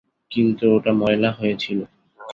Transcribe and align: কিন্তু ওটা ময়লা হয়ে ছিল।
কিন্তু 0.31 0.63
ওটা 0.75 0.91
ময়লা 0.93 1.29
হয়ে 1.31 1.55
ছিল। 1.57 1.79